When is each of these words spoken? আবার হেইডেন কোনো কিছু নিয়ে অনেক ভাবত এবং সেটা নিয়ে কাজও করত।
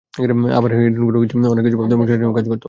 আবার 0.57 0.69
হেইডেন 0.73 1.03
কোনো 1.07 1.19
কিছু 1.23 1.35
নিয়ে 1.37 1.51
অনেক 1.53 1.63
ভাবত 1.73 1.91
এবং 1.95 2.05
সেটা 2.07 2.19
নিয়ে 2.21 2.35
কাজও 2.37 2.49
করত। 2.49 2.59